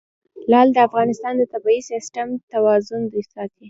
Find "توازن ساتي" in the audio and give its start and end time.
2.53-3.57